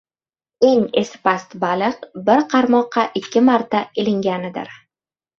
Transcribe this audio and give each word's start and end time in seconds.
•Eng 0.67 0.85
esi 1.01 1.17
past 1.25 1.51
baliq― 1.63 2.07
bir 2.29 2.41
qarmoqqa 2.53 3.03
ikki 3.21 3.43
marta 3.51 3.83
ilinganidir. 4.05 4.73